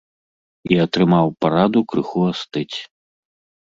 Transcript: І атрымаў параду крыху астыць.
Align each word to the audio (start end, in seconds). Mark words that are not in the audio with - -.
І 0.71 0.79
атрымаў 0.85 1.25
параду 1.45 1.79
крыху 1.95 2.19
астыць. 2.35 2.77